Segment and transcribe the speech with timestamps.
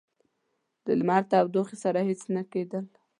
[0.85, 2.85] د لمر تودوخې سره هیڅ نه کېدل.